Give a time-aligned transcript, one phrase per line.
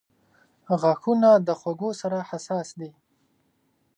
[0.81, 2.97] •غاښونه د خوږو سره حساس کیږي.